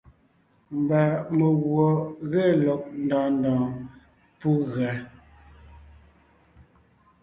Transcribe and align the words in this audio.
Mba 0.79 1.01
meguɔ 1.37 1.85
ge 2.31 2.43
lɔg 2.65 2.81
ndɔɔn 3.03 3.29
ndɔɔn 3.37 3.67
pú 4.39 4.49
gʉa. 4.71 4.91